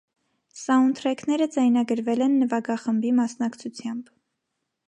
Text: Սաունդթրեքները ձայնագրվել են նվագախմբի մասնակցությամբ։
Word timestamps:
Սաունդթրեքները 0.59 1.47
ձայնագրվել 1.57 2.25
են 2.29 2.35
նվագախմբի 2.45 3.15
մասնակցությամբ։ 3.23 4.15